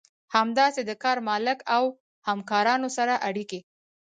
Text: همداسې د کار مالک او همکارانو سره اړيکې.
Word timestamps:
همداسې 0.35 0.81
د 0.85 0.91
کار 1.03 1.17
مالک 1.29 1.59
او 1.75 1.83
همکارانو 2.27 2.87
سره 2.97 3.13
اړيکې. 3.27 3.59